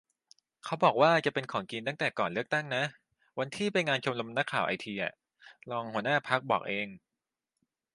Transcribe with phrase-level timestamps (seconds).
[0.65, 2.83] เขาบอกว่าจะเป็นของจีนตั้งแต่ก่อนเลือกตั้งนะ
[3.39, 4.93] วันที่ไปงานชมรมนักข่าวไอที
[5.71, 6.87] รองหัวหน้าพรรคบอกเอง